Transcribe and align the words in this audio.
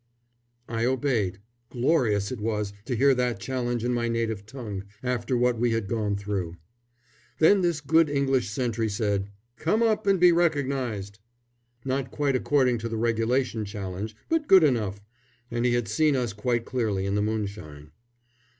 I 0.67 0.83
obeyed 0.85 1.37
glorious 1.69 2.31
it 2.31 2.41
was 2.41 2.73
to 2.85 2.95
hear 2.95 3.13
that 3.13 3.39
challenge 3.39 3.83
in 3.83 3.93
my 3.93 4.07
native 4.07 4.47
tongue, 4.47 4.85
after 5.03 5.37
what 5.37 5.59
we 5.59 5.73
had 5.73 5.87
gone 5.87 6.15
through. 6.15 6.57
Then 7.37 7.61
this 7.61 7.81
good 7.81 8.09
English 8.09 8.49
sentry 8.49 8.89
said, 8.89 9.29
"Come 9.57 9.83
up 9.83 10.07
and 10.07 10.19
be 10.19 10.31
recognised!" 10.31 11.19
not 11.85 12.09
quite 12.09 12.35
according 12.35 12.79
to 12.79 12.89
the 12.89 12.97
regulation 12.97 13.63
challenge, 13.63 14.15
but 14.27 14.47
good 14.47 14.63
enough 14.63 15.03
and 15.51 15.65
he 15.65 15.73
had 15.73 15.87
seen 15.87 16.15
us 16.15 16.33
quite 16.33 16.65
clearly 16.65 17.05
in 17.05 17.13
the 17.13 17.21
moonshine. 17.21 17.91